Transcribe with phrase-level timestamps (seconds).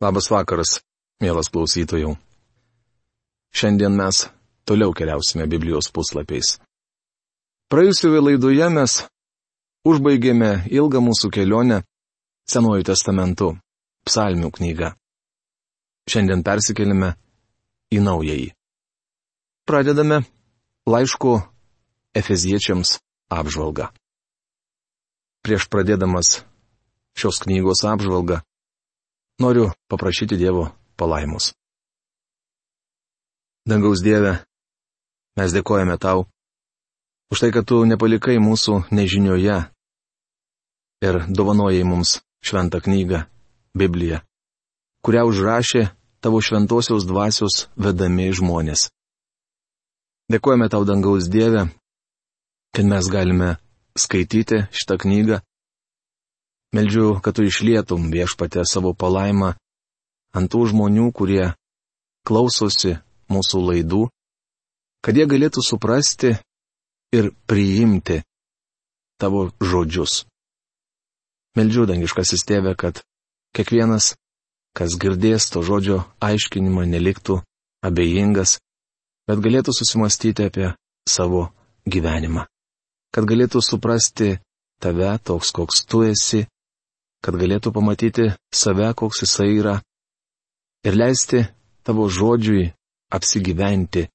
[0.00, 0.78] Labas vakaras,
[1.20, 2.14] mielas klausytojų.
[3.52, 4.22] Šiandien mes
[4.64, 6.54] toliau keliausime Biblijos puslapiais.
[7.68, 8.94] Praėjusioje laidoje mes
[9.84, 11.82] užbaigėme ilgą mūsų kelionę
[12.48, 13.52] Senuoju testamentu-
[14.08, 14.88] Psalmių knygą.
[16.08, 17.12] Šiandien persikeliame
[17.92, 18.50] į naująjį.
[19.68, 20.24] Pradedame
[20.88, 21.42] laišku
[22.16, 22.96] Efeziečiams
[23.28, 23.92] apžvalgą.
[25.44, 26.40] Prieš pradėdamas
[27.14, 28.40] šios knygos apžvalgą,
[29.40, 31.54] Noriu paprašyti Dievo palaimus.
[33.64, 34.34] Dangaus Dieve,
[35.36, 36.26] mes dėkojame tau
[37.32, 39.56] už tai, kad tu nepalikai mūsų nežinioje
[41.06, 43.24] ir dovanojai mums šventą knygą,
[43.72, 44.20] Bibliją,
[45.06, 45.86] kurią užrašė
[46.20, 48.90] tavo šventosios dvasios vedami žmonės.
[50.30, 51.68] Dėkojame tau, dangaus Dieve,
[52.74, 53.54] kad mes galime
[53.96, 55.40] skaityti šitą knygą
[56.70, 59.54] Meldžiu, kad tu išlietum viešpatę savo palaimą
[60.38, 61.50] ant tų žmonių, kurie
[62.22, 62.94] klausosi
[63.30, 64.04] mūsų laidų,
[65.02, 66.36] kad jie galėtų suprasti
[67.10, 68.20] ir priimti
[69.18, 70.24] tavo žodžius.
[71.58, 73.02] Meldžiu dangiškasis tėve, kad
[73.56, 74.14] kiekvienas,
[74.78, 77.40] kas girdės to žodžio aiškinimą, neliktų
[77.82, 78.60] abejingas,
[79.26, 80.70] bet galėtų susimastyti apie
[81.10, 81.48] savo
[81.90, 82.46] gyvenimą.
[83.10, 84.36] Kad galėtų suprasti
[84.78, 86.44] tave toks, koks tu esi
[87.24, 89.76] kad galėtų pamatyti save, koks jisai yra,
[90.86, 91.44] ir leisti
[91.84, 92.70] tavo žodžiui
[93.12, 94.06] apsigyventi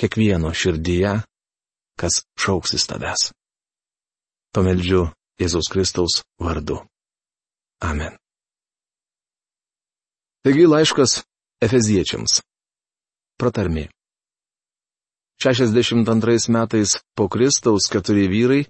[0.00, 1.18] kiekvieno širdyje,
[2.00, 3.30] kas šauksis tavęs.
[4.56, 5.06] Pameldžiu
[5.40, 6.80] Jėzaus Kristaus vardu.
[7.84, 8.16] Amen.
[10.44, 11.20] Taigi laiškas
[11.60, 12.40] Efeziečiams.
[13.36, 13.88] Pratarmi.
[15.42, 18.62] 62 metais po Kristaus keturi vyrai,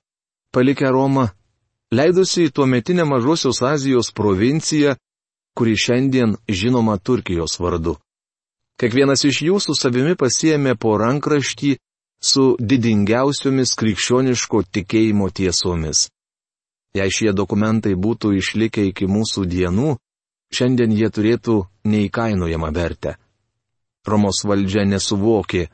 [0.51, 1.29] palikę Romą,
[1.95, 4.97] leidosi į tuometinę Mažosios Azijos provinciją,
[5.57, 7.97] kuri šiandien žinoma Turkijos vardu.
[8.81, 11.77] Kiekvienas iš jų su savimi pasiemė po rankraštį
[12.21, 16.09] su didingiausiomis krikščioniško tikėjimo tiesomis.
[16.97, 19.97] Jei šie dokumentai būtų išlikę iki mūsų dienų,
[20.53, 23.17] šiandien jie turėtų neįkainojamą vertę.
[24.07, 25.67] Romos valdžia nesuvokė,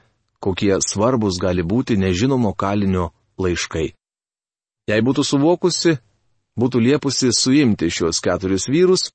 [0.42, 3.92] kokie svarbus gali būti nežinomo kalinio laiškai.
[4.90, 5.96] Jei būtų suvokusi,
[6.58, 9.10] būtų liepusi suimti šios keturis vyrus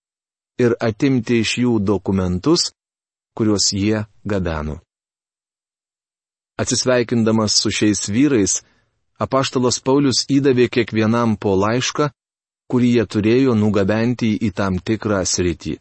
[0.59, 2.72] ir atimti iš jų dokumentus,
[3.38, 4.79] kuriuos jie gabeno.
[6.57, 8.61] Atsisveikindamas su šiais vyrais,
[9.22, 12.09] apaštalos Paulius įdavė kiekvienam po laišką,
[12.72, 15.77] kurį jie turėjo nugabenti į tam tikrą sritį.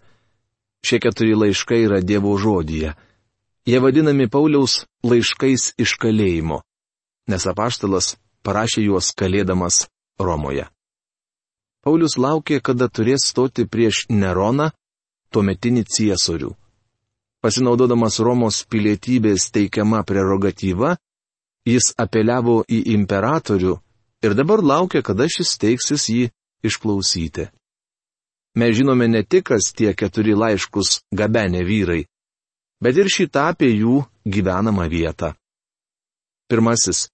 [0.84, 2.92] Šie keturi laiškai yra Dievo žodyje.
[3.66, 6.60] Jie vadinami Pauliaus laiškais iš kalėjimo,
[7.26, 8.14] nes apaštalas
[8.46, 9.86] parašė juos kalėdamas
[10.22, 10.68] Romoje.
[11.82, 14.70] Paulius laukė, kada turės stoti prieš Neroną,
[15.30, 16.52] tuometinį ciesorių.
[17.42, 20.96] Pasinaudodamas Romos pilietybės teikiama prerogatyva,
[21.66, 23.76] jis apeliavo į imperatorių
[24.26, 26.26] ir dabar laukia, kada šis teiksis jį
[26.66, 27.50] išklausyti.
[28.56, 32.06] Mes žinome ne tik, kas tie keturi laiškus gabenė vyrai,
[32.82, 35.34] bet ir šitą apie jų gyvenamą vietą.
[36.48, 37.10] Pirmasis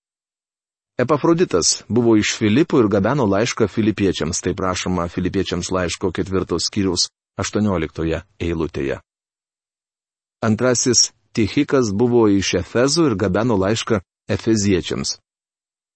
[1.01, 7.09] Epafroditas buvo iš Filipų ir gabeno laišką filipiečiams, tai prašoma filipiečiams laiško ketvirtos skyrius
[7.41, 9.01] 18 eilutėje.
[10.45, 15.17] Antrasis Tichikas buvo iš Efezų ir gabeno laišką Efeziečiams.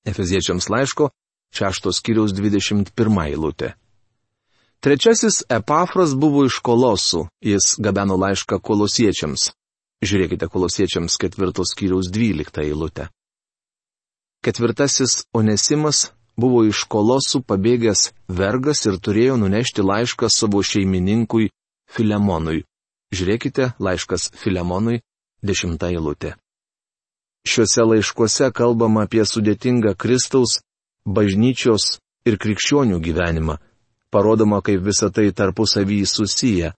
[0.08, 1.10] Efeziečiams laiško
[1.52, 3.74] 6 skyriaus 21 eilutė.
[4.80, 9.50] Trečiasis Epafras buvo iš Kolosų, jis gabeno laišką kolosiečiams.
[10.04, 13.10] Žiūrėkite kolosiečiams 4 skyriaus 12 eilutę.
[14.44, 21.50] Ketvirtasis Onesimas buvo iš kolosų pabėgęs vergas ir turėjo nunešti laišką savo šeimininkui
[21.90, 22.64] Filemonui.
[23.14, 25.00] Žiūrėkite, laiškas Filemonui,
[25.42, 26.34] dešimta eilutė.
[27.46, 30.58] Šiuose laiškuose kalbama apie sudėtingą Kristaus,
[31.06, 33.54] bažnyčios ir krikščionių gyvenimą,
[34.10, 36.72] parodoma, kaip visa tai tarpusavį susiję.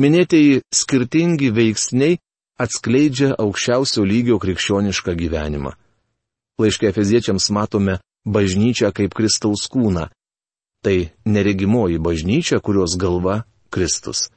[0.00, 2.18] Minėtieji skirtingi veiksniai
[2.60, 5.72] atskleidžia aukščiausio lygio krikščionišką gyvenimą.
[6.58, 10.08] Laiškė Efeziečiams matome bažnyčią kaip Kristaus kūną.
[10.82, 14.30] Tai neregimoji bažnyčia, kurios galva Kristus.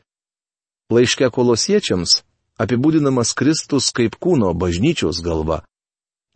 [0.92, 2.22] Laiškė Kolosiečiams
[2.60, 5.64] apibūdinamas Kristus kaip kūno bažnyčios galva.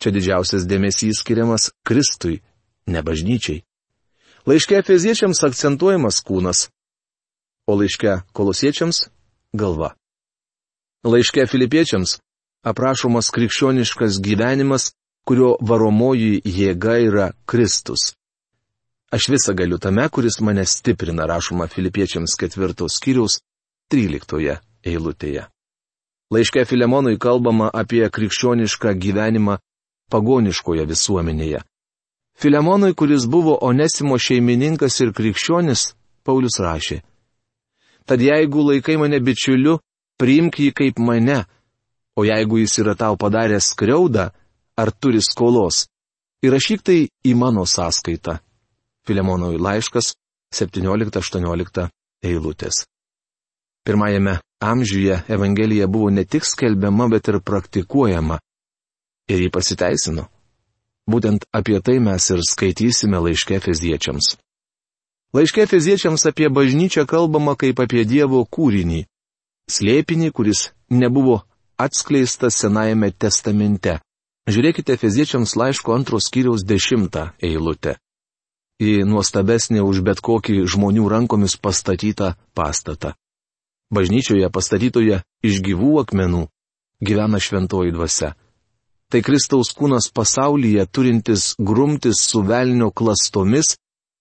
[0.01, 2.41] Čia didžiausias dėmesys skiriamas Kristui,
[2.88, 3.63] ne bažnyčiai.
[4.47, 6.69] Laiške Efeziečiams akcentuojamas kūnas,
[7.68, 9.09] o laiške Kolosiečiams-
[9.62, 9.95] galva.
[11.03, 12.19] Laiške Filipiečiams
[12.63, 14.94] aprašomas krikščioniškas gyvenimas
[15.27, 18.13] kurio varomoji jėga yra Kristus.
[19.12, 23.39] Aš visą galiu tame, kuris mane stiprina, rašoma Filipiečiams ketvirtos skyriaus
[23.91, 24.57] 13
[24.88, 25.47] eilutėje.
[26.31, 29.59] Laiške Filemonui kalbama apie krikščionišką gyvenimą
[30.12, 31.62] pagoniškoje visuomenėje.
[32.38, 37.00] Filemonui, kuris buvo Onesimo šeimininkas ir krikščionis, Paulius rašė.
[38.07, 39.80] Tad jeigu laikai mane bičiuliu,
[40.19, 41.45] priimk jį kaip mane,
[42.15, 44.30] o jeigu jis yra tau padaręs skriaudą
[44.77, 45.88] ar turi skolos,
[46.45, 48.38] įrašyk tai į mano sąskaitą.
[49.07, 50.13] Filemonui laiškas
[50.53, 51.88] 17-18
[52.24, 52.85] eilutės.
[53.88, 58.39] Pirmajame amžiuje Evangelija buvo ne tik skelbiama, bet ir praktikuojama.
[59.31, 60.27] Ir jį pasiteisino.
[61.07, 64.35] Būtent apie tai mes ir skaitysime laiške feziečiams.
[65.35, 69.06] Laiške feziečiams apie bažnyčią kalbama kaip apie Dievo kūrinį.
[69.71, 71.41] Slėpinį, kuris nebuvo
[71.80, 74.00] atskleistas Senajame testamente.
[74.47, 77.97] Žiūrėkite feziečiams laiško antros kiriaus dešimtą eilutę.
[78.79, 83.11] Į nuostabesnį už bet kokį žmonių rankomis pastatytą pastatą.
[83.91, 86.45] Bažnyčioje pastatytoje iš gyvų akmenų
[87.03, 88.35] gyvena šventoji dvasia.
[89.11, 93.75] Tai Kristaus kūnas pasaulyje turintis grumtis su velnio klastomis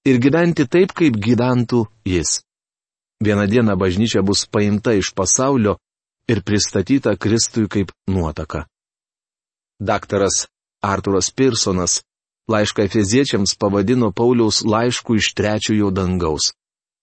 [0.07, 2.41] ir gyventi taip, kaip gyventų jis.
[3.23, 5.79] Vieną dieną bažnyčia bus paimta iš pasaulio
[6.31, 8.67] ir pristatyta Kristui kaip nuotaka.
[9.81, 10.47] Daktaras
[10.83, 12.03] Arturas Pirsonas
[12.49, 16.53] laišką Efeziečiams pavadino Pauliaus laišku iš trečiojo dangaus.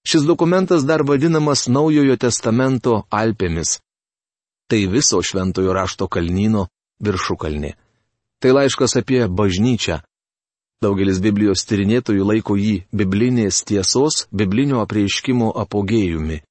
[0.07, 3.79] Šis dokumentas dar vadinamas Naujojo testamento Alpėmis.
[4.67, 6.67] Tai viso šventojo rašto kalnyno
[7.03, 7.75] viršukalnė.
[8.41, 10.01] Tai laiškas apie bažnyčią.
[10.83, 16.41] Daugelis Biblijos tyrinėtojų laiko jį biblinės tiesos, biblinio apreiškimo apogėjumi.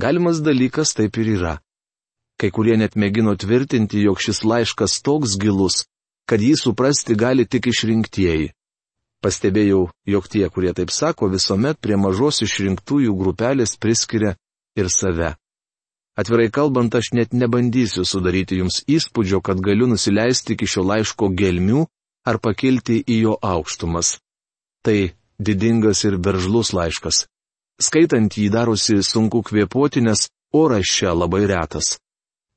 [0.00, 1.54] Galimas dalykas taip ir yra.
[2.40, 5.82] Kai kurie net mėgino tvirtinti, jog šis laiškas toks gilus,
[6.24, 8.54] kad jį suprasti gali tik išrinktieji.
[9.20, 14.32] Pastebėjau, jog tie, kurie taip sako, visuomet prie mažos išrinktųjų grupelės priskiria
[14.80, 15.34] ir save.
[16.16, 21.84] Atvirai kalbant, aš net nebandysiu sudaryti jums įspūdžio, kad galiu nusileisti iki šio laiško gelmių
[22.24, 24.16] ar pakilti į jo aukštumas.
[24.84, 27.26] Tai didingas ir veržlus laiškas.
[27.80, 31.98] Skaitant jį darosi sunku kvėpuoti, nes oras čia labai retas.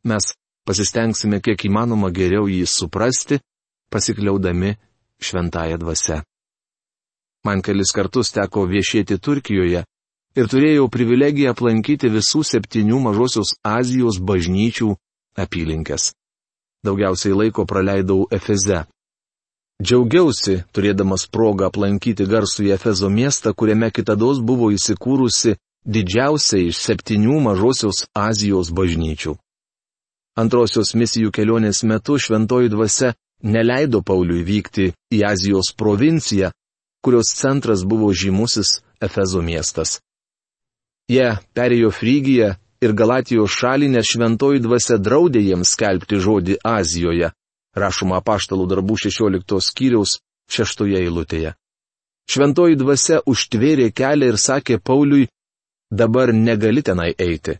[0.04, 0.34] Mes
[0.68, 3.40] pasistengsime kiek įmanoma geriau jį suprasti,
[3.92, 4.76] pasikliaudami
[5.24, 6.22] šventąją dvasę.
[7.44, 9.84] Man kelis kartus teko viešėti Turkijoje
[10.40, 14.90] ir turėjau privilegiją aplankyti visų septynių mažosios Azijos bažnyčių
[15.44, 16.12] apylinkės.
[16.84, 18.84] Daugiausiai laiko praleidau Efeze.
[19.84, 27.40] Džiaugiausi, turėdamas progą aplankyti garsų į Efezo miestą, kuriame kitados buvo įsikūrusi didžiausia iš septynių
[27.48, 29.36] mažosios Azijos bažnyčių.
[30.34, 33.14] Antrosios misijų kelionės metu šventoji dvasia
[33.44, 36.50] neleido Pauliui vykti į Azijos provinciją,
[37.06, 40.00] kurios centras buvo žymusis Efezo miestas.
[41.12, 47.30] Jie perėjo Frygiją ir Galatijos šalį, nes šventoji dvasia draudė jiems skelbti žodį Azijoje,
[47.76, 50.18] rašoma apaštalų darbų 16 skyriaus
[50.50, 51.54] 6 eilutėje.
[52.32, 55.28] Šventoji dvasia užtvėrė kelią ir sakė Pauliui,
[55.92, 57.60] dabar negali tenai eiti.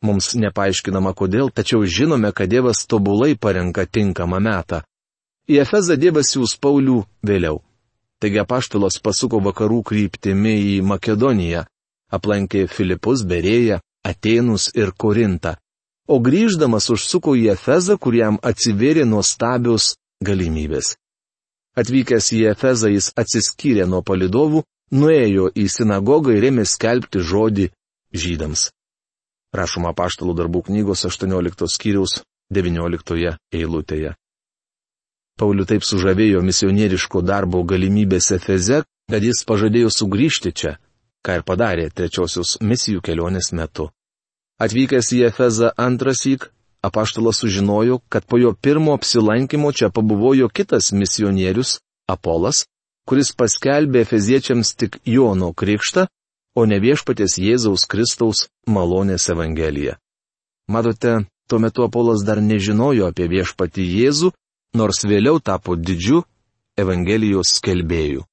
[0.00, 4.80] Mums nepaaiškinama kodėl, tačiau žinome, kad Dievas tobulai parenka tinkamą metą.
[5.50, 7.60] Į Efezą Dievas siūs Paulių vėliau.
[8.20, 11.66] Taigi apaštalas pasuko vakarų kryptimi į Makedoniją,
[12.12, 15.56] aplankė Filipus, Berėją, Atenus ir Korintą,
[16.08, 20.96] o grįždamas užsuko į Efezą, kuriam atsivėrė nuostabios galimybės.
[21.76, 24.64] Atvykęs į Efezą jis atsiskyrė nuo palidovų,
[24.96, 27.70] nuėjo į sinagogą ir ėmė skelbti žodį
[28.16, 28.70] žydams.
[29.56, 32.20] Rašoma paštalų darbų knygos 18 skyriaus
[32.54, 34.14] 19 eilutėje.
[35.40, 40.76] Paulių taip sužavėjo misionieriško darbo galimybės Efeze, kad jis pažadėjo sugrįžti čia,
[41.24, 43.88] ką ir padarė trečiosios misijų kelionės metu.
[44.60, 46.50] Atvykęs į Efezą antrasyk,
[46.84, 51.78] apaštalas sužinojo, kad po jo pirmo apsilankimo čia pabuvojo kitas misionierius,
[52.10, 52.66] Apolas,
[53.08, 56.06] kuris paskelbė Efeziečiams tik Jono krikštą,
[56.56, 59.96] o ne viešpatės Jėzaus Kristaus malonės Evangeliją.
[60.70, 64.32] Matote, tuo metu Apolas dar nežinojo apie viešpatį Jėzų
[64.74, 66.22] nors vėliau tapo didžiu
[66.78, 68.24] Evangelijos skelbėju.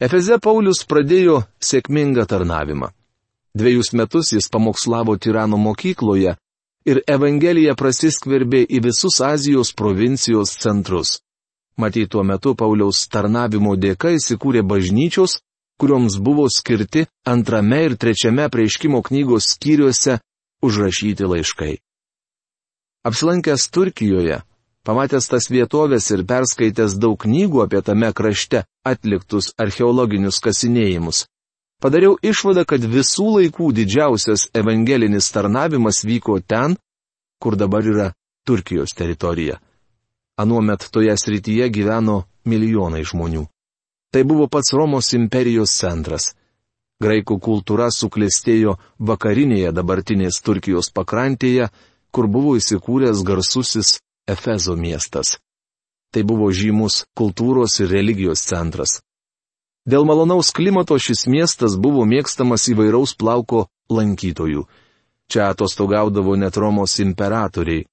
[0.00, 2.90] Efeze Paulius pradėjo sėkmingą tarnavimą.
[3.54, 6.36] Dviejus metus jis pamokslavo tirano mokykloje
[6.88, 11.18] ir Evangelija prasiskverbė į visus Azijos provincijos centrus.
[11.76, 15.38] Matyt, tuo metu Pauliaus tarnavimo dėka įsikūrė bažnyčios,
[15.80, 20.18] kurioms buvo skirti antrame ir trečiame prieiškimo knygos skyriuose
[20.62, 21.74] užrašyti laiškai.
[23.08, 24.42] Apsilankęs Turkijoje,
[24.80, 31.26] Pamatęs tas vietovės ir perskaitęs daug knygų apie tame krašte atliktus archeologinius kasinėjimus,
[31.84, 36.78] padariau išvadą, kad visų laikų didžiausias evangelinis tarnavimas vyko ten,
[37.42, 38.08] kur dabar yra
[38.48, 39.58] Turkijos teritorija.
[40.40, 43.44] Anuomet toje srityje gyveno milijonai žmonių.
[44.10, 46.32] Tai buvo pats Romos imperijos centras.
[47.00, 51.70] Graikų kultūra suklestėjo vakarinėje dabartinės Turkijos pakrantėje,
[52.10, 55.38] kur buvo įsikūręs garsusis Efezo miestas.
[56.10, 58.98] Tai buvo žymus kultūros ir religijos centras.
[59.86, 64.66] Dėl malonaus klimato šis miestas buvo mėgstamas įvairaus plauko lankytojų.
[65.30, 67.86] Čia atostogaudavo net Romos imperatoriai.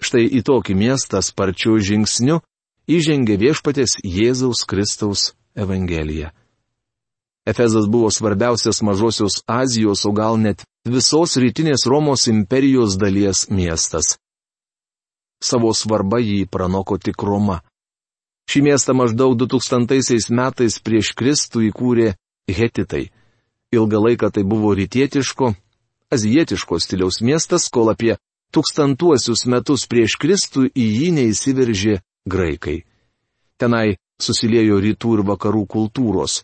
[0.00, 2.38] Štai į tokį miestą sparčiu žingsniu
[2.86, 6.30] įžengė viešpatės Jėzaus Kristaus Evangelija.
[7.46, 14.16] Efezas buvo svarbiausias mažosios Azijos, o gal net visos rytinės Romos imperijos dalies miestas.
[15.42, 17.60] Savo svarbą jį pranoko tik Roma.
[18.50, 22.14] Šį miestą maždaug 2000 metais prieš Kristų įkūrė
[22.50, 23.10] Hetitai.
[23.74, 25.54] Ilgą laiką tai buvo rytietiško,
[26.14, 28.16] azijietiško stiliaus miestas, kol apie
[28.54, 32.82] tūkstantuosius metus prieš Kristų į jį neįsiveržė graikai.
[33.58, 36.42] Tenai susiliejo rytų ir vakarų kultūros.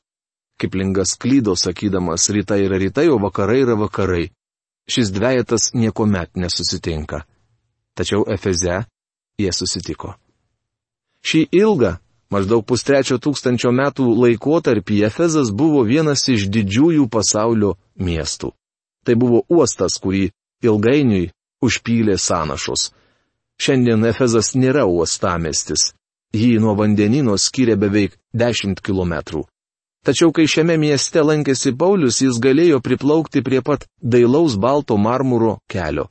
[0.61, 4.31] Kiplingas klydo sakydamas, rytai yra rytai, o vakarai yra vakarai.
[4.89, 7.25] Šis dviejatas niekuomet nesusitinka.
[7.95, 8.83] Tačiau Efeze
[9.39, 10.15] jie susitiko.
[11.23, 11.97] Šį ilgą,
[12.35, 18.53] maždaug pustrečio tūkstančio metų laikotarpį Efezas buvo vienas iš didžiųjų pasaulio miestų.
[19.07, 20.31] Tai buvo uostas, kurį
[20.63, 21.31] ilgainiui
[21.63, 22.91] užpylė sąnašos.
[23.63, 25.93] Šiandien Efezas nėra uostamestis.
[26.33, 29.43] Jį nuo vandenino skiria beveik 10 km.
[30.03, 36.09] Tačiau kai šiame mieste lankėsi Paulius, jis galėjo priplaukti prie pat dailaus balto marmuro kelio.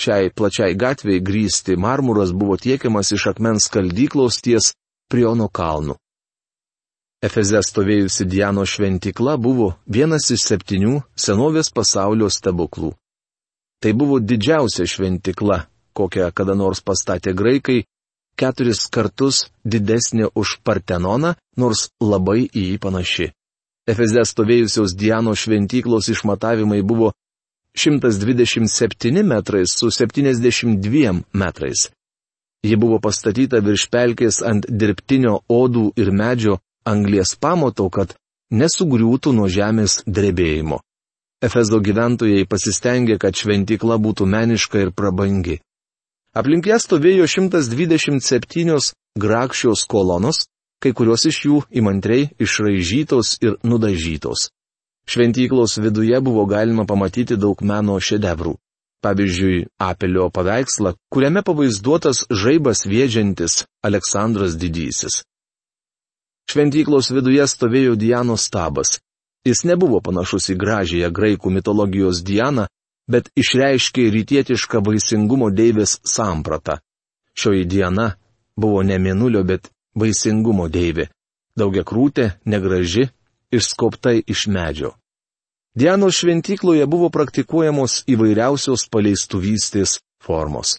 [0.00, 4.72] Šiai plačiai gatviai grįsti marmuras buvo tiekiamas iš akmens skaldyklos ties
[5.12, 5.94] Priono kalnų.
[7.22, 12.90] Efeze stovėjusi Diano šventikla buvo vienas iš septynių senovės pasaulio stebuklų.
[13.80, 17.84] Tai buvo didžiausia šventikla, kokią kada nors pastatė graikai
[18.40, 23.32] keturis kartus didesnė už Partenoną, nors labai į jį panaši.
[23.88, 27.12] Efeze stovėjusios Diano šventyklos išmatavimai buvo
[27.76, 31.90] 127 metrais su 72 metrais.
[32.64, 38.14] Ji buvo pastatyta virš pelkės ant dirbtinio odų ir medžio anglies pamato, kad
[38.52, 40.80] nesugriūtų nuo žemės drebėjimo.
[41.44, 45.58] Efezo gyventojai pasistengė, kad šventykla būtų meniška ir prabangi.
[46.34, 48.90] Aplink ją stovėjo 127
[49.22, 50.40] grakščios kolonos,
[50.82, 54.48] kai kurios iš jų įmantriai išraižytos ir nudažytos.
[55.06, 58.56] Šventyklos viduje buvo galima pamatyti daug meno šedevrų.
[59.04, 65.20] Pavyzdžiui, Apelio paveikslą, kuriame pavaizduotas žaibas vėdžiantis Aleksandras Didysis.
[66.50, 68.98] Šventyklos viduje stovėjo Dianos stabas.
[69.44, 72.64] Jis nebuvo panašus į gražiąją graikų mitologijos Dianą,
[73.10, 76.78] bet išreiškė rytietišką vaisingumo deivės sampratą.
[77.34, 78.14] Šioji diena
[78.56, 81.08] buvo ne minulio, bet vaisingumo deivė.
[81.58, 83.08] Daugia krūtė, negraži,
[83.54, 84.94] išskoptai iš medžio.
[85.74, 90.78] Dianos šventykloje buvo praktikuojamos įvairiausios paleistuvystės formos.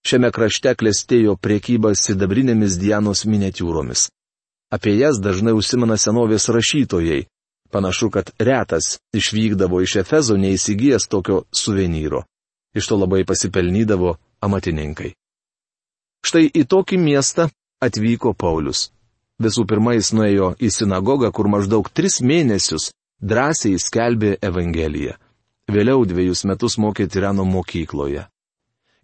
[0.00, 4.06] Šiame krašte klestėjo priekyba sidabrinėmis Dianos miniatūromis.
[4.72, 7.26] Apie jas dažnai užsimena senovės rašytojai,
[7.70, 12.24] Panašu, kad retas išvykdavo iš Efezo neįsigijęs tokio suvenyro.
[12.74, 15.12] Iš to labai pasipelnydavo amatininkai.
[16.26, 17.48] Štai į tokį miestą
[17.80, 18.90] atvyko Paulius.
[19.40, 22.90] Visų pirma, jis nuėjo į sinagogą, kur maždaug tris mėnesius
[23.22, 25.16] drąsiai skelbė Evangeliją.
[25.70, 28.26] Vėliau dviejus metus mokė Tirano mokykloje.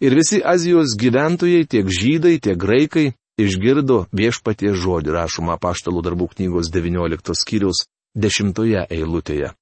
[0.00, 6.68] Ir visi Azijos gyventojai, tiek žydai, tiek graikai, išgirdo viešpatie žodį rašomą paštalų darbų knygos
[6.74, 9.52] 19 skyrius dešimtoje eilutėje.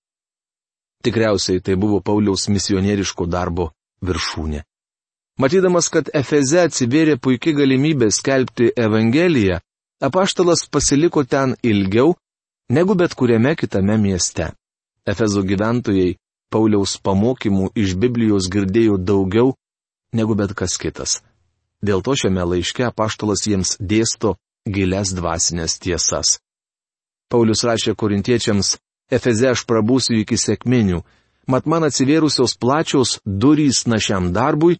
[1.04, 3.72] Tikriausiai tai buvo Pauliaus misionieriško darbo
[4.06, 4.62] viršūnė.
[5.42, 9.58] Matydamas, kad Efeze atsivėrė puikia galimybė skelbti Evangeliją,
[10.00, 12.14] apaštalas pasiliko ten ilgiau
[12.70, 14.52] negu bet kuriame kitame mieste.
[15.04, 16.14] Efezo gyventojai
[16.54, 19.56] Pauliaus pamokymų iš Biblijos girdėjo daugiau
[20.14, 21.18] negu bet kas kitas.
[21.82, 26.38] Dėl to šiame laiške apaštalas jiems dėsto gilias dvasinės tiesas.
[27.30, 28.76] Paulius rašė korintiečiams,
[29.12, 31.02] Efeze aš prabūsiu iki sėkminių,
[31.52, 34.78] mat man atsivėrusios plačios durys našiam darbui,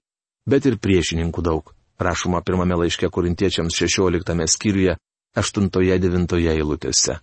[0.48, 1.74] bet ir priešininkų daug.
[2.00, 4.96] Rašoma pirmame laiške korintiečiams 16 skyriuje
[5.36, 7.18] 8-9 eilutėse.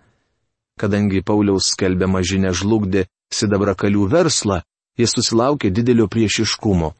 [0.79, 4.61] Kadangi Pauliaus skelbiama žinia žlugdė sidabrakalių verslą,
[4.97, 6.93] jis susilaukė didelio priešiškumo.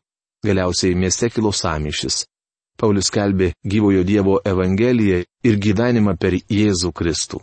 [0.46, 2.25] Galiausiai mieste kilo samišis.
[2.78, 7.42] Paulius skelbė gyvojo Dievo Evangeliją ir gyvenimą per Jėzų Kristų.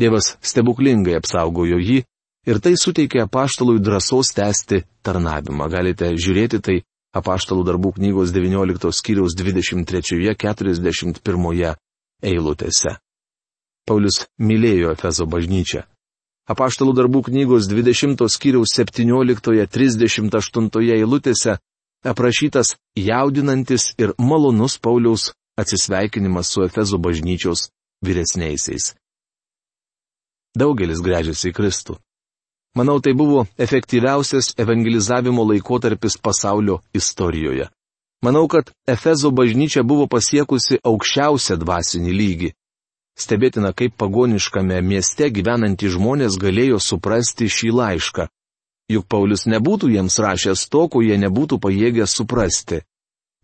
[0.00, 1.98] Dievas stebuklingai apsaugojo jį,
[2.46, 5.68] Ir tai suteikia apaštalui drąsos tęsti tarnavimą.
[5.68, 11.76] Galite žiūrėti tai apaštalų darbų knygos 19 skyriaus 23-41
[12.22, 12.98] eilutėse.
[13.84, 15.84] Paulius mylėjo Efezo bažnyčią.
[16.48, 21.60] Apaštalų darbų knygos 20 skyriaus 17-38 eilutėse
[22.08, 27.68] aprašytas jaudinantis ir malonus Pauliaus atsisveikinimas su Efezo bažnyčios
[28.00, 28.96] vyresniaisiais.
[30.58, 31.96] Daugelis grežiasi į Kristų.
[32.78, 37.68] Manau, tai buvo efektyviausias evangelizavimo laikotarpis pasaulio istorijoje.
[38.22, 42.50] Manau, kad Efezo bažnyčia buvo pasiekusi aukščiausią dvasinį lygį.
[43.18, 48.28] Stebėtina, kaip pagoniškame mieste gyvenantys žmonės galėjo suprasti šį laišką.
[48.90, 52.82] Juk Paulius nebūtų jiems rašęs to, ko jie nebūtų pajėgę suprasti.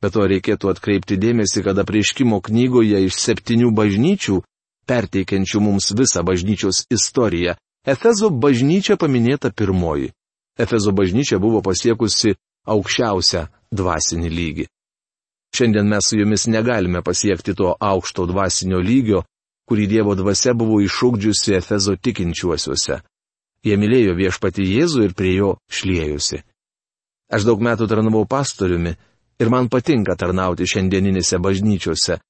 [0.03, 4.43] Bet to reikėtų atkreipti dėmesį, kad apreiškimo knygoje iš septynių bažnyčių,
[4.89, 10.11] perteikiančių mums visą bažnyčios istoriją, Efezo bažnyčia paminėta pirmoji.
[10.59, 12.35] Efezo bažnyčia buvo pasiekusi
[12.67, 14.67] aukščiausią dvasinį lygį.
[15.55, 19.23] Šiandien mes su jumis negalime pasiekti to aukšto dvasinio lygio,
[19.71, 23.01] kurį Dievo dvasia buvo išūkdžiusi Efezo tikinčiuosiuose.
[23.67, 26.43] Jie mylėjo viešpati Jėzų ir prie jo šliejusi.
[27.33, 28.93] Aš daug metų tarnavau pastoriumi
[29.43, 32.21] ir man patinka tarnauti šiandieninėse bažnyčiose.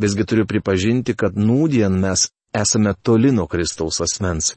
[0.00, 4.54] Visgi turiu pripažinti, kad nūdien mes esame toli nuo Kristaus asmens.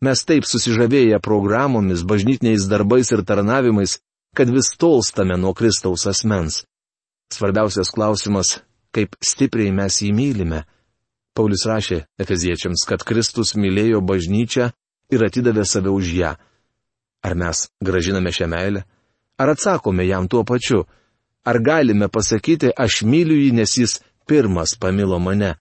[0.00, 3.96] Mes taip susižavėję programomis, bažnytiniais darbais ir tarnavimais,
[4.36, 6.62] kad vis tolstame nuo Kristaus asmens.
[7.34, 8.60] Svarbiausias klausimas-
[8.94, 10.64] kaip stipriai mes jį mylime.
[11.34, 14.70] Paulius rašė Efeziečiams, kad Kristus mylėjo bažnyčią
[15.10, 16.36] ir atidavė save už ją.
[17.22, 18.84] Ar mes gražiname šią meilę?
[19.38, 20.86] Ar atsakome jam tuo pačiu?
[21.44, 25.54] Ar galime pasakyti, aš myliu jį, nes jis pirmas pamilo mane?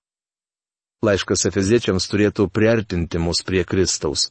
[1.06, 4.30] Laiškas Efeziečiams turėtų priartinti mus prie Kristaus.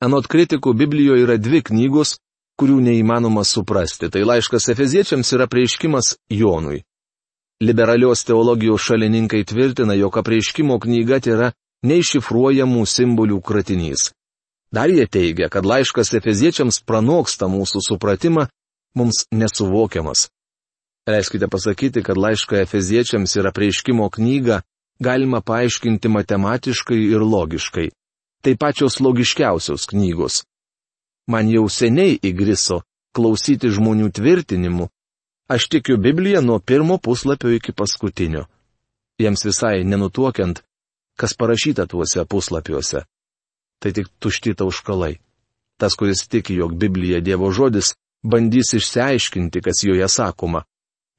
[0.00, 2.16] Anot kritikų Biblijoje yra dvi knygos,
[2.60, 4.08] kurių neįmanoma suprasti.
[4.12, 6.82] Tai laiškas Efeziečiams yra prieiškimas Jonui.
[7.60, 11.48] Liberalios teologijos šalininkai tvirtina, jog apreiškimo knyga tai yra
[11.88, 14.10] neiššifruojamų simbolių kratinys.
[14.72, 18.48] Dar jie teigia, kad laiškas efeziečiams pranoksta mūsų supratimą,
[18.98, 20.26] mums nesuvokiamas.
[21.06, 24.60] Leiskite pasakyti, kad laišką efeziečiams ir apreiškimo knygą
[25.00, 27.88] galima paaiškinti matematiškai ir logiškai.
[28.42, 30.42] Tai pačios logiškiausios knygos.
[31.30, 32.82] Man jau seniai įgriso
[33.14, 34.86] klausyti žmonių tvirtinimų,
[35.48, 38.44] Aš tikiu Bibliją nuo pirmo puslapio iki paskutinio.
[39.18, 40.62] Jiems visai nenutuokiant,
[41.18, 43.04] kas parašyta tuose puslapiuose.
[43.80, 45.20] Tai tik tušti tauškalai.
[45.78, 50.64] Tas, kuris tiki, jog Biblija Dievo žodis, bandys išsiaiškinti, kas joje sakoma.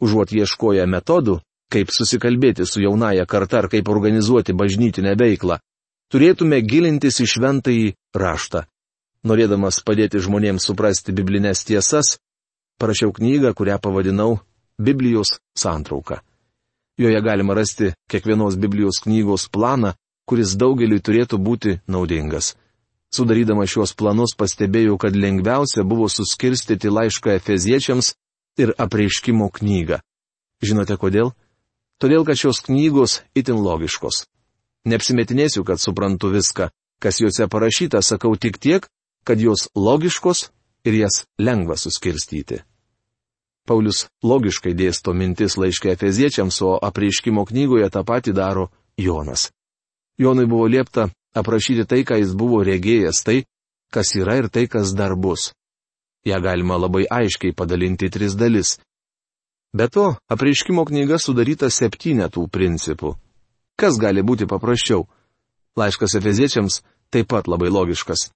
[0.04, 1.40] Užuot ieškoję metodų,
[1.74, 5.58] kaip susikalbėti su jaunaja karta ar kaip organizuoti bažnytinę veiklą,
[6.14, 8.64] turėtume gilintis į šventąjį raštą.
[9.28, 12.18] Norėdamas padėti žmonėms suprasti biblinės tiesas,
[12.80, 14.38] parašiau knygą, kurią pavadinau
[14.78, 16.22] Biblijos santrauka.
[16.98, 19.94] Joje galima rasti kiekvienos Biblijos knygos planą,
[20.30, 22.54] kuris daugeliui turėtų būti naudingas.
[23.14, 28.14] Sudarydama šios planus pastebėjau, kad lengviausia buvo suskirstyti laišką Efeziečiams
[28.58, 30.02] ir apreiškimo knygą.
[30.64, 31.34] Žinote kodėl?
[32.02, 34.26] Todėl, kad šios knygos itin logiškos.
[34.88, 36.70] Neapsimetinėsiu, kad suprantu viską,
[37.02, 38.86] kas juose parašyta, sakau tik tiek,
[39.26, 40.50] kad jos logiškos
[40.88, 42.62] ir jas lengva suskirstyti.
[43.68, 49.50] Paulius logiškai dėsto mintis laiškė Efeziečiams, o apreiškimo knygoje tą patį daro Jonas.
[50.18, 53.44] Jonui buvo liepta aprašyti tai, ką jis buvo regėjęs, tai,
[53.92, 55.52] kas yra ir tai, kas dar bus.
[56.28, 58.76] Ja galima labai aiškiai padalinti į tris dalis.
[59.72, 63.14] Be to, apreiškimo knyga sudaryta septynetų principų.
[63.80, 65.06] Kas gali būti paprasčiau?
[65.78, 66.82] Laiškas Efeziečiams
[67.14, 68.32] taip pat labai logiškas.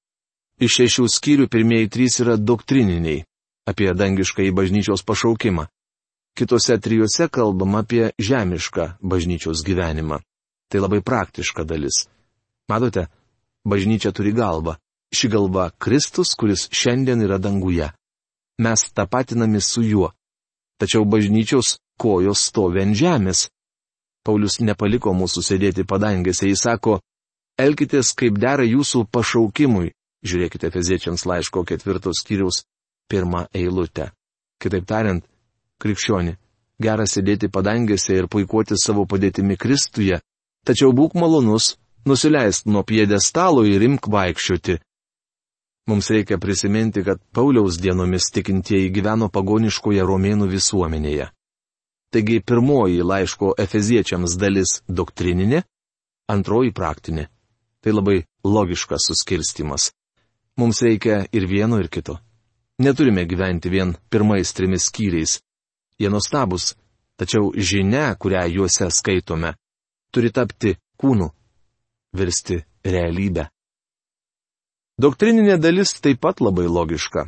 [0.61, 3.25] Iš šešių skyrių pirmieji trys yra doktrininiai-
[3.71, 5.67] apie dangišką į bažnyčios pašaukimą.
[6.37, 10.21] Kitose trijose kalbama apie žemišką bažnyčios gyvenimą.
[10.69, 12.07] Tai labai praktiška dalis.
[12.69, 13.07] Matote,
[13.65, 14.77] bažnyčia turi galvą.
[15.11, 17.91] Ši galva Kristus, kuris šiandien yra danguje.
[18.57, 20.11] Mes tapatinami su juo.
[20.79, 23.49] Tačiau bažnyčios kojos stovi ant žemės.
[24.25, 26.99] Paulius nepaliko mūsų sėdėti padangėse, jis sako,
[27.57, 32.61] elkitės kaip dera jūsų pašaukimui, Žiūrėkite Feziečiams laiško ketvirtos skyriaus
[33.09, 34.11] pirmą eilutę.
[34.61, 35.23] Kitaip tariant,
[35.81, 36.35] krikščioni,
[36.81, 40.19] gera sėdėti padangėse ir puikuoti savo padėtimi Kristuje,
[40.65, 44.77] tačiau būk malonus, nusileisk nuo piedestalo ir imk vaikščioti.
[45.89, 51.31] Mums reikia prisiminti, kad Pauliaus dienomis tikintieji gyveno pagoniškoje romėnų visuomenėje.
[52.11, 55.63] Taigi pirmoji laiško Efeziečiams dalis- doktrininė,
[56.27, 57.27] antroji praktinė.
[57.81, 59.91] Tai labai logiškas suskirstimas.
[60.57, 62.19] Mums reikia ir vieno, ir kito.
[62.79, 65.39] Neturime gyventi vien pirmais trimis skyriais.
[65.99, 66.75] Jie nuostabus,
[67.17, 69.55] tačiau žinia, kurią juose skaitome,
[70.11, 71.29] turi tapti kūnu,
[72.13, 73.47] virsti realybę.
[75.01, 77.25] Doktrininė dalis taip pat labai logiška.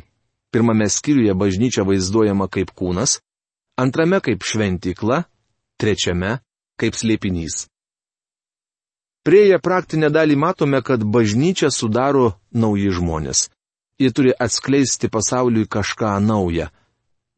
[0.54, 3.16] Pirmame skyriuje bažnyčia vaizduojama kaip kūnas,
[3.80, 5.24] antrame kaip šventykla,
[5.80, 6.36] trečiame
[6.78, 7.64] kaip slėpinys.
[9.26, 13.48] Prieėję praktinę dalį matome, kad bažnyčia sudaro nauji žmonės.
[13.98, 16.68] Jie turi atskleisti pasauliui kažką naują.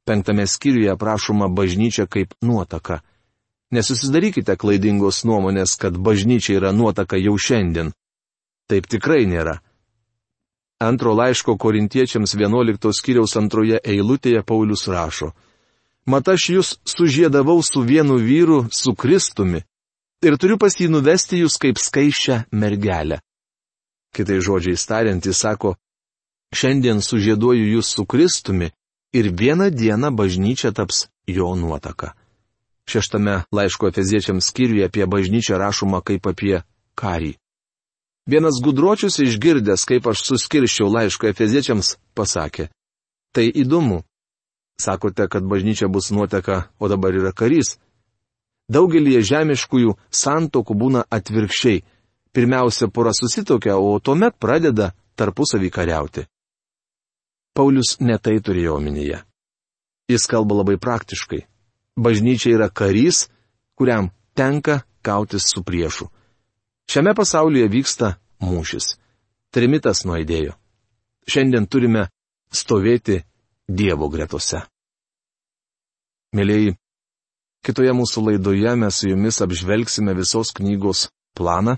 [0.05, 3.01] Penktame skyriuje aprašoma bažnyčia kaip nuotaka.
[3.73, 7.95] Nesusidarykite klaidingos nuomonės, kad bažnyčia yra nuotaka jau šiandien.
[8.69, 9.63] Taip tikrai nėra.
[10.79, 15.31] Antro laiško korintiečiams 11 skyriaus antroje eilutėje Paulius rašo.
[16.07, 19.63] Mat aš jūs sužėdavau su vienu vyru, su Kristumi,
[20.23, 23.23] ir turiu pas jį nuvesti jūs kaip skaičią mergelę.
[24.13, 25.75] Kitai žodžiai tariant, jis sako,
[26.55, 28.71] šiandien sužieduoju jūs su Kristumi
[29.17, 32.13] ir vieną dieną bažnyčia taps jo nuotaka.
[32.87, 36.61] Šeštame laiško efeziečiams skyriuje apie bažnyčią rašoma kaip apie
[36.95, 37.35] karį.
[38.27, 42.69] Vienas gudročius išgirdęs, kaip aš suskirščiau laiško efeziečiams, pasakė,
[43.31, 44.03] tai įdomu.
[44.83, 47.77] Sakote, kad bažnyčia bus nuoteka, o dabar yra karys.
[48.67, 51.85] Daugelį žemiškųjų santokų būna atvirkščiai.
[52.35, 56.27] Pirmiausia, pora susitokia, o tuomet pradeda tarpusavį kariauti.
[57.57, 59.23] Paulius netai turėjo omenyje.
[60.11, 61.47] Jis kalba labai praktiškai.
[61.97, 63.31] Bažnyčia yra karys,
[63.79, 66.11] kuriam tenka kautis su priešu.
[66.91, 68.95] Šiame pasaulyje vyksta mūšis.
[69.55, 70.55] Trimitas nuaidėjo.
[71.27, 72.09] Šiandien turime
[72.55, 73.23] stovėti
[73.67, 74.61] Dievo gretose.
[76.37, 76.77] Mėlyjei,
[77.67, 81.73] Kitoje mūsų laidoje mes su jumis apžvelgsime visos knygos planą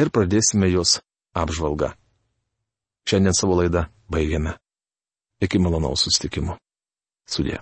[0.00, 1.02] ir pradėsime jos
[1.36, 1.90] apžvalgą.
[3.04, 4.54] Šiandien savo laidą baigiame.
[5.44, 6.56] Iki malonaus sustikimo.
[7.28, 7.58] Sudė.